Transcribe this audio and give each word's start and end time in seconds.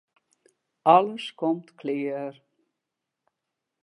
Alles 0.83 1.35
komt 1.35 1.77
klear. 1.77 2.33